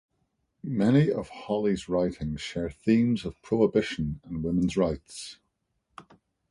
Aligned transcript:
Many 0.63 1.11
of 1.11 1.29
Holley's 1.29 1.87
writings 1.87 2.41
share 2.41 2.71
themes 2.71 3.23
of 3.23 3.39
prohibition 3.43 4.19
and 4.23 4.43
women's 4.43 4.75
rights. 4.75 5.37